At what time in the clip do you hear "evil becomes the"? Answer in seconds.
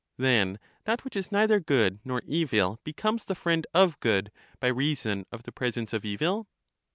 2.25-3.35